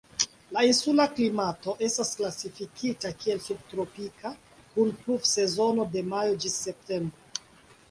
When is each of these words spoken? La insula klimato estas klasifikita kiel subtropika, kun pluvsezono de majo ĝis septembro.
La 0.55 0.61
insula 0.67 1.03
klimato 1.19 1.75
estas 1.87 2.13
klasifikita 2.21 3.13
kiel 3.21 3.43
subtropika, 3.49 4.33
kun 4.73 4.91
pluvsezono 5.05 5.89
de 5.95 6.07
majo 6.17 6.43
ĝis 6.45 6.59
septembro. 6.67 7.43